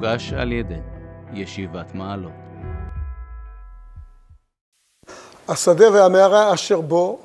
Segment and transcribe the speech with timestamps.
[0.00, 0.74] הוגש על ידי
[1.32, 2.32] ישיבת מעלות.
[5.48, 7.20] השדה והמערה אשר בו,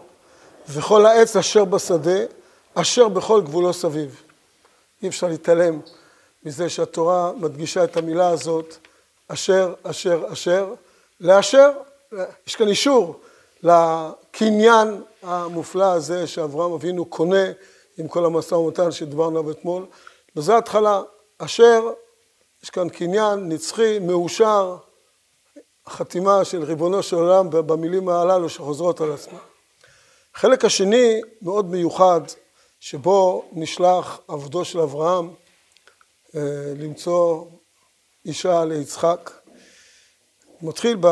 [0.69, 2.19] וכל העץ אשר בשדה,
[2.73, 4.21] אשר בכל גבולו סביב.
[5.03, 5.79] אי אפשר להתעלם
[6.43, 8.75] מזה שהתורה מדגישה את המילה הזאת,
[9.27, 10.73] אשר, אשר, אשר,
[11.21, 11.71] לאשר,
[12.47, 13.19] יש כאן אישור
[13.63, 17.45] לקניין המופלא הזה שאברהם אבינו קונה
[17.97, 19.85] עם כל המשא ומתן שדיברנו עליו אתמול.
[20.35, 21.01] וזו ההתחלה,
[21.37, 21.81] אשר,
[22.65, 24.77] יש כאן קניין נצחי, מאושר,
[25.89, 29.39] חתימה של ריבונו של עולם במילים הללו שחוזרות על עצמן.
[30.35, 32.21] החלק השני מאוד מיוחד,
[32.79, 35.33] שבו נשלח עבדו של אברהם
[36.35, 36.41] אה,
[36.77, 37.45] למצוא
[38.25, 39.31] אישה ליצחק.
[40.61, 41.07] מתחיל ב...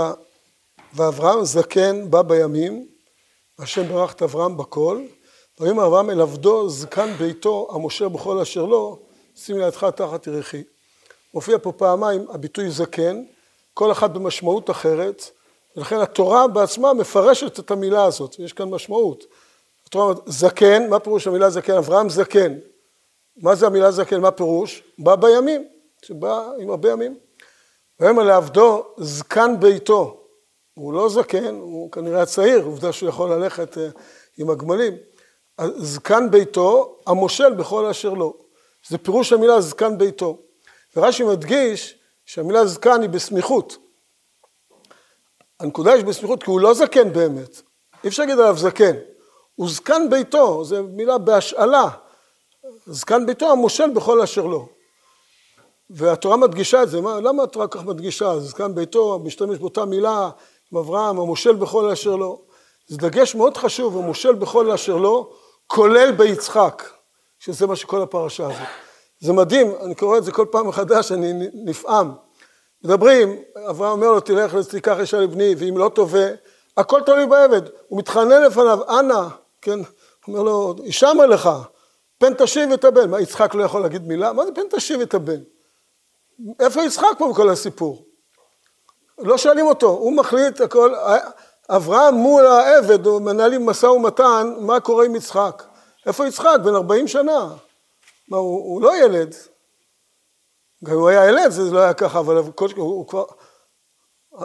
[0.94, 2.88] ואברהם זקן בא בימים,
[3.60, 5.02] השם ברך את אברהם בכל,
[5.60, 9.00] ויאמר אברהם אל עבדו זקן ביתו המושל בכל אשר לו,
[9.36, 10.64] שים לידך תחת ירחי.
[11.34, 13.24] מופיע פה פעמיים הביטוי זקן,
[13.74, 15.24] כל אחד במשמעות אחרת,
[15.78, 19.24] ולכן התורה בעצמה מפרשת את המילה הזאת, יש כאן משמעות.
[19.88, 21.74] התורה אומרת, זקן, מה פירוש המילה זקן?
[21.74, 22.54] אברהם זקן.
[23.38, 24.22] מה זה המילה זקן?
[24.22, 24.84] מה פירוש?
[25.00, 25.68] בא בימים,
[26.06, 27.18] שבא עם הרבה ימים.
[28.00, 30.20] ויאמר לעבדו זקן ביתו.
[30.74, 33.88] הוא לא זקן, הוא כנראה צעיר, עובדה שהוא יכול ללכת אה,
[34.38, 34.94] עם הגמלים.
[35.78, 38.34] זקן ביתו, המושל בכל אשר לו.
[38.88, 40.38] זה פירוש המילה זקן ביתו.
[40.96, 43.78] ורש"י מדגיש שהמילה זקן היא בסמיכות.
[45.60, 47.62] הנקודה היא בסמיכות כי הוא לא זקן באמת.
[48.04, 48.96] אי אפשר להגיד עליו זקן.
[49.56, 51.90] הוא זקן ביתו, זו מילה בהשאלה.
[52.86, 54.68] זקן ביתו המושל בכל אשר לו.
[55.90, 58.40] והתורה מדגישה את זה, מה, למה התורה כך מדגישה?
[58.40, 60.30] זקן ביתו משתמש באותה מילה
[60.72, 62.42] עם אברהם, המושל בכל אשר לו.
[62.88, 65.34] זה דגש מאוד חשוב, המושל בכל אשר לו,
[65.68, 66.84] כולל ביצחק,
[67.40, 68.68] שזה מה שכל הפרשה הזאת.
[69.24, 72.12] זה מדהים, אני קורא את זה כל פעם מחדש, אני נפעם.
[72.84, 73.40] מדברים,
[73.70, 76.28] אברהם אומר לו, תלך תיקח אישה לבני, ואם לא תובע,
[76.78, 77.62] הכל תלוי בעבד.
[77.88, 79.22] הוא מתחנן לפניו, אנא,
[79.62, 79.80] כן,
[80.28, 81.50] אומר לו, הישמע לך,
[82.18, 83.10] פן תשיב את הבן.
[83.10, 84.34] מה, יצחק לא יכול להגיד מילה?
[84.34, 85.40] מה זה פן תשיב את הבן?
[86.60, 88.06] איפה יצחק פה בכל הסיפור?
[89.18, 90.94] לא שואלים אותו, הוא מחליט הכל,
[91.70, 95.64] אברהם מול העבד, מנהלים משא ומתן, מה קורה עם יצחק?
[96.06, 96.58] איפה יצחק?
[96.64, 97.50] בן 40 שנה.
[98.28, 99.36] מה, הוא, הוא לא ילד.
[100.84, 103.26] גם הוא היה ילד זה לא היה ככה, אבל הוא, הוא, הוא כבר...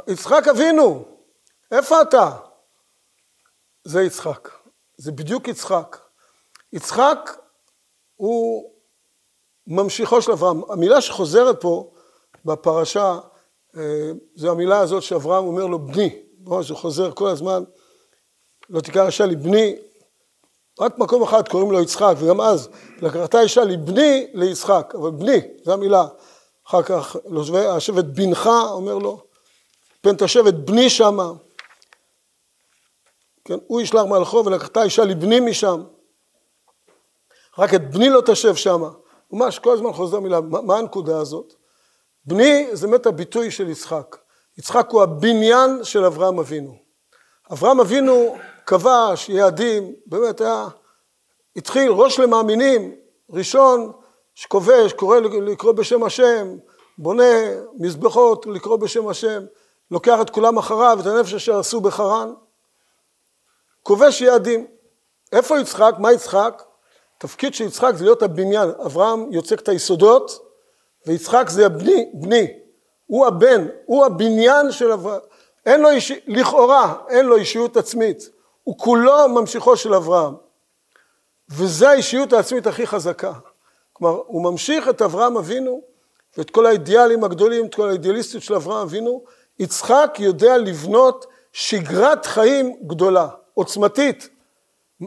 [0.08, 1.04] יצחק אבינו,
[1.72, 2.36] איפה אתה?
[3.84, 4.48] זה יצחק.
[4.96, 5.96] זה בדיוק יצחק.
[6.72, 7.30] יצחק
[8.14, 8.70] הוא
[9.66, 10.70] ממשיכו של אברהם.
[10.70, 11.90] המילה שחוזרת פה
[12.44, 13.18] בפרשה,
[13.76, 16.22] אה, זו המילה הזאת שאברהם אומר לו בני.
[16.60, 17.64] זה חוזר כל הזמן,
[18.70, 19.76] לא תיקח אישה לבני,
[20.80, 22.68] רק מקום אחד קוראים לו יצחק, וגם אז
[23.02, 26.06] לקחתה אישה לבני ליצחק, אבל בני, זו המילה.
[26.68, 27.16] אחר כך
[27.76, 29.20] השבט בנך אומר לו,
[30.00, 31.32] פן תשב את בני שמה.
[33.44, 35.82] כן, הוא ישלח מלכו ולקחתה אישה לבני משם.
[37.58, 38.88] רק את בני לא תשב שמה.
[39.32, 41.54] ממש כל הזמן חוזר מילה, מה, מה הנקודה הזאת?
[42.24, 44.16] בני זה באמת הביטוי של יצחק.
[44.58, 46.76] יצחק הוא הבניין של אברהם אבינו.
[47.52, 48.36] אברהם אבינו
[48.68, 50.66] כבש יעדים, באמת היה,
[51.56, 52.94] התחיל ראש למאמינים,
[53.30, 53.92] ראשון
[54.34, 56.56] שכובש, קורא לקרוא בשם השם,
[56.98, 57.32] בונה
[57.78, 59.44] מזבחות לקרוא בשם השם,
[59.90, 62.32] לוקח את כולם אחריו, את הנפש אשר עשו בחרן,
[63.82, 64.66] כובש יעדים.
[65.32, 65.94] איפה יצחק?
[65.98, 66.62] מה יצחק?
[67.18, 68.68] תפקיד של יצחק זה להיות הבניין.
[68.86, 70.52] אברהם יוצק את היסודות,
[71.06, 72.46] ויצחק זה הבני, בני.
[73.06, 75.20] הוא הבן, הוא הבניין של אברהם.
[75.66, 76.12] אין לו איש...
[76.26, 78.37] לכאורה, אין לו אישיות עצמית.
[78.68, 80.34] הוא כולו ממשיכו של אברהם.
[81.50, 83.32] וזו האישיות העצמית הכי חזקה.
[83.92, 85.82] כלומר, הוא ממשיך את אברהם אבינו,
[86.36, 89.24] ואת כל האידיאלים הגדולים, את כל האידיאליסטיות של אברהם אבינו.
[89.58, 94.28] יצחק יודע לבנות שגרת חיים גדולה, עוצמתית,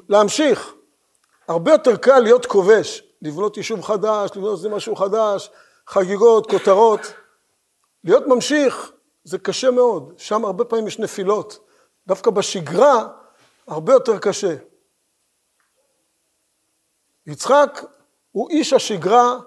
[0.10, 0.74] להמשיך.
[1.48, 5.52] הרבה יותר קל להיות כובש, לבנות יישוב חדש, לבנות איזה משהו חדש,
[5.88, 7.14] חגיגות, כותרות.
[8.04, 8.92] להיות ממשיך
[9.24, 11.60] זה קשה מאוד, שם הרבה פעמים יש נפילות.
[12.08, 13.21] דווקא בשגרה
[13.68, 14.56] הרבה יותר קשה.
[17.28, 17.82] יצחק
[18.32, 19.38] הוא איש השגרה,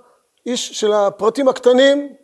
[0.46, 2.16] איש של הפרטים הקטנים,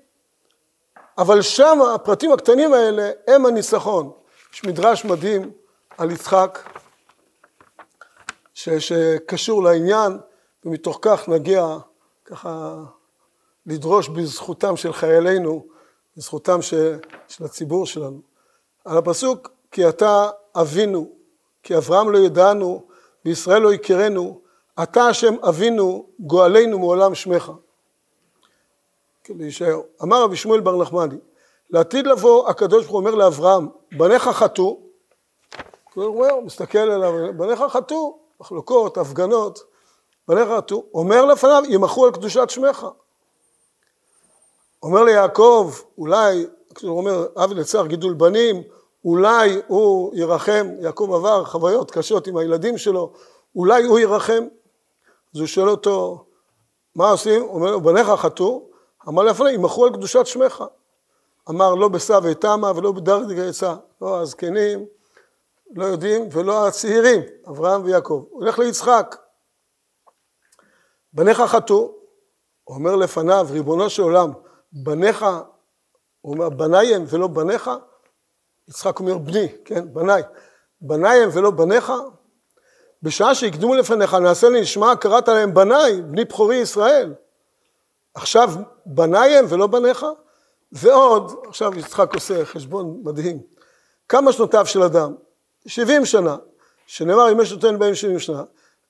[1.18, 4.12] אבל שם הפרטים הקטנים האלה הם הניצחון.
[4.52, 5.52] יש מדרש מדהים
[5.98, 6.68] על יצחק,
[8.54, 10.18] ש, שקשור לעניין,
[10.64, 11.76] ומתוך כך נגיע
[12.24, 12.76] ככה
[13.66, 15.66] לדרוש בזכותם של חיילינו,
[16.16, 16.98] בזכותם של,
[17.28, 18.20] של הציבור שלנו.
[18.84, 21.19] על הפסוק, כי אתה אבינו,
[21.62, 22.86] כי אברהם לא ידענו,
[23.24, 24.40] וישראל לא יכירנו,
[24.82, 27.52] אתה השם אבינו, גואלנו מעולם שמך.
[29.36, 29.84] בישעיהו.
[30.02, 31.16] אמר רבי שמואל בר נחמני,
[31.70, 34.80] לעתיד לבוא הקדוש ברוך הוא אומר לאברהם, בניך חטאו,
[35.94, 39.62] הוא אומר, מסתכל עליו, בניך חטאו, מחלוקות, הפגנות,
[40.28, 42.86] בניך חטאו, אומר לפניו, ימחו על קדושת שמך.
[44.82, 46.46] אומר ליעקב, אולי,
[46.82, 48.62] הוא אומר, אב לצער גידול בנים,
[49.04, 53.12] אולי הוא ירחם, יעקב עבר חוויות קשות עם הילדים שלו,
[53.56, 54.44] אולי הוא ירחם.
[55.34, 56.24] אז הוא שואל אותו,
[56.94, 57.42] מה עושים?
[57.42, 58.62] הוא אומר בניך חטאו,
[59.08, 60.64] אמר לפני, ימחו על קדושת שמך.
[61.50, 64.86] אמר, לא בשא ותמה ולא בדרג עצה, לא הזקנים,
[65.74, 68.24] לא יודעים, ולא הצעירים, אברהם ויעקב.
[68.30, 69.16] הולך ליצחק.
[71.12, 71.92] בניך חטאו,
[72.68, 74.32] אומר לפניו, ריבונו של עולם,
[74.72, 75.26] בניך,
[76.20, 77.70] הוא אומר, בניי הם ולא בניך?
[78.70, 80.22] יצחק אומר, בני, כן, בניי.
[80.80, 81.92] בניי הם ולא בניך?
[83.02, 87.14] בשעה שהקדמו לפניך, נעשה לי נשמע, קראת להם בניי, בני בכורי ישראל.
[88.14, 88.50] עכשיו
[88.86, 90.06] בניי הם ולא בניך?
[90.72, 93.38] ועוד, עכשיו יצחק עושה חשבון מדהים,
[94.08, 95.14] כמה שנותיו של אדם?
[95.66, 96.36] 70 שנה,
[96.86, 98.42] שנאמר אם יש נותן בהם 70 שנה,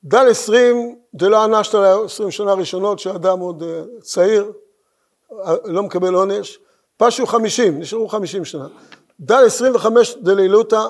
[0.04, 4.52] דל 20 דלא ענשת לה 20 שנה ראשונות שאדם עוד אה, צעיר,
[5.32, 6.58] אה, לא מקבל עונש,
[6.96, 8.66] פשו 50, נשארו 50 שנה,
[9.20, 10.86] דל 25 דלילותא,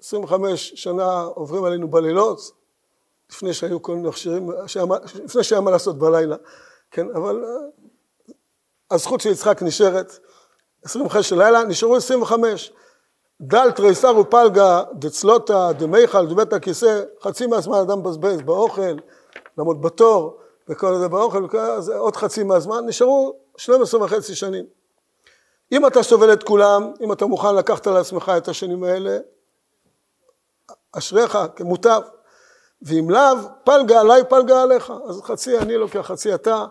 [0.00, 2.40] 25 שנה עוברים עלינו בלילות,
[3.30, 4.50] לפני שהיו כל מיני מכשירים,
[5.24, 6.36] לפני שהיה מה לעשות בלילה,
[6.90, 7.50] כן, אבל אה,
[8.90, 10.18] הזכות של יצחק נשארת,
[10.84, 12.72] 25 של לילה, נשארו 25.
[13.40, 18.96] דל תריסר ופלגה דצלוטה דמיכל דבית הכיסא, חצי מהזמן אדם מבזבז באוכל,
[19.58, 20.38] לעמוד בתור,
[20.68, 24.75] וכל זה באוכל, וכל זה עוד חצי מהזמן, נשארו 12 וחצי שנים.
[25.72, 29.18] אם אתה סובל את כולם, אם אתה מוכן לקחת על עצמך את השנים האלה,
[30.92, 32.02] אשריך, כמוטב.
[32.82, 34.92] ואם לאו, פלגה עליי, פלגה עליך.
[35.08, 36.64] אז חצי אני לוקח, חצי אתה,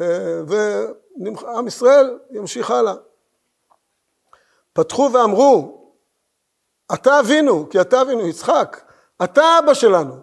[0.00, 2.94] אה, ועם ישראל ימשיך הלאה.
[4.72, 5.86] פתחו ואמרו,
[6.94, 8.80] אתה אבינו, כי אתה אבינו, יצחק,
[9.24, 10.14] אתה אבא שלנו.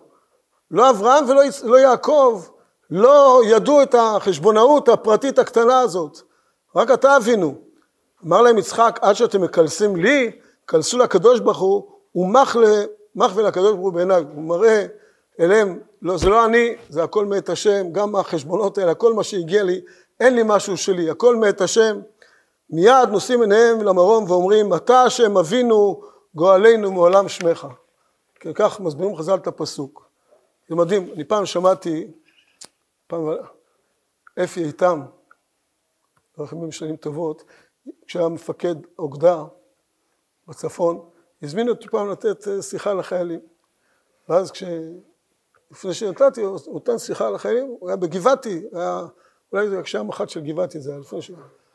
[0.71, 2.43] לא אברהם ולא לא יעקב,
[2.89, 6.17] לא ידעו את החשבונאות הפרטית הקטנה הזאת,
[6.75, 7.72] רק אתה אבינו.
[8.25, 10.31] אמר להם יצחק, עד שאתם מקלסים לי,
[10.65, 11.83] כלסו לקדוש ברוך הוא,
[12.15, 12.55] ומח
[13.35, 14.85] לקדוש ברוך הוא בעיניי, הוא מראה
[15.39, 19.63] אליהם, לא, זה לא אני, זה הכל מאת השם, גם החשבונות האלה, הכל מה שהגיע
[19.63, 19.81] לי,
[20.19, 21.99] אין לי משהו שלי, הכל מאת השם.
[22.69, 26.01] מיד נושאים עיניהם למרום ואומרים, אתה השם אבינו
[26.35, 27.67] גואלנו מעולם שמך.
[28.39, 30.09] כי כך מסבירים חז"ל את הפסוק.
[30.69, 32.07] זה מדהים, אני פעם שמעתי,
[33.07, 33.21] פעם
[34.43, 35.01] אפי איתם,
[36.39, 37.43] רחמים שנים טובות,
[38.07, 39.43] כשהיה מפקד אוגדה
[40.47, 41.09] בצפון,
[41.41, 43.39] הזמין אותי פעם לתת אה, שיחה לחיילים.
[44.29, 44.63] ואז כש...
[45.73, 49.01] לפני שנתתי, הוא נותן שיחה לחיילים, הוא היה בגבעתי, היה,
[49.51, 51.31] אולי זה כשהיה מח"ט של גבעתי, זה היה לפני ש...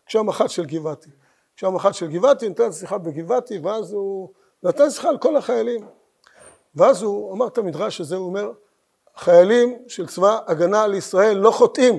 [0.07, 1.11] כשהיה מח"ט של גבעתי.
[1.57, 4.29] כשהיה מח"ט של גבעתי, נתן שיחה בגבעתי, ואז הוא
[4.63, 5.87] נתן שיחה על כל החיילים.
[6.75, 8.53] ואז הוא אמר את המדרש הזה, הוא אומר,
[9.17, 11.99] חיילים של צבא הגנה על ישראל לא חוטאים.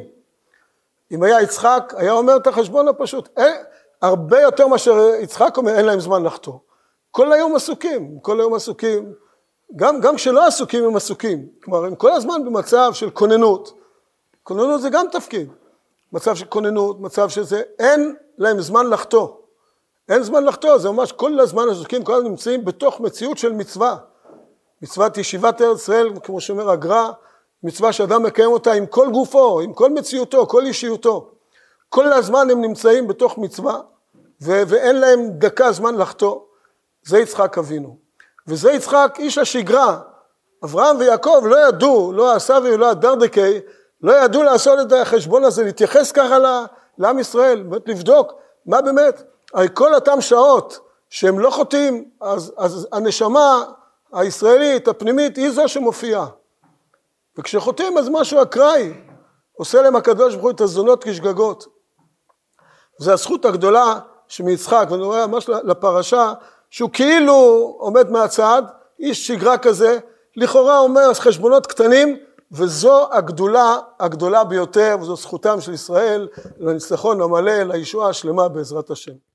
[1.11, 3.29] אם היה יצחק, היה אומר את החשבון הפשוט.
[3.37, 3.55] אין,
[4.01, 6.53] הרבה יותר מאשר יצחק אומר, אין להם זמן לחטוא.
[7.11, 9.13] כל היום עסוקים, כל היום עסוקים,
[9.75, 13.73] גם, גם כשלא עסוקים הם עסוקים, כלומר הם כל הזמן במצב של כוננות,
[14.43, 15.49] כוננות זה גם תפקיד,
[16.13, 19.27] מצב של כוננות, מצב שזה, אין להם זמן לחטוא,
[20.09, 23.97] אין זמן לחטוא, זה ממש כל הזמן עסוקים, כל הזמן נמצאים בתוך מציאות של מצווה,
[24.81, 27.11] מצוות ישיבת ארץ ישראל, כמו שאומר הגר"א,
[27.63, 31.31] מצווה שאדם מקיים אותה עם כל גופו, עם כל מציאותו, כל אישיותו,
[31.89, 33.81] כל הזמן הם נמצאים בתוך מצווה,
[34.41, 36.39] ו- ואין להם דקה זמן לחטוא.
[37.05, 37.97] זה יצחק אבינו.
[38.47, 39.99] וזה יצחק איש השגרה.
[40.63, 43.59] אברהם ויעקב לא ידעו, לא הסבי ולא הדרדקי,
[44.01, 46.37] לא ידעו לעשות את החשבון הזה, להתייחס ככה
[46.97, 48.33] לעם ישראל, באמת לבדוק
[48.65, 50.79] מה באמת, הרי כל אותם שעות
[51.09, 53.63] שהם לא חוטאים, אז, אז הנשמה
[54.13, 56.27] הישראלית, הפנימית, היא זו שמופיעה.
[57.37, 58.93] וכשחוטאים אז משהו אקראי,
[59.53, 61.67] עושה להם הקדוש ברוך הוא את הזונות כשגגות.
[62.99, 66.33] זו הזכות הגדולה שמיצחק, ואני רואה ממש לפרשה,
[66.69, 67.33] שהוא כאילו
[67.79, 68.63] עומד מהצד,
[68.99, 69.99] איש שגרה כזה,
[70.35, 72.17] לכאורה אומר חשבונות קטנים,
[72.51, 76.27] וזו הגדולה הגדולה ביותר, וזו זכותם של ישראל
[76.59, 79.28] לניצחון המלא, לישועה השלמה בעזרת השם.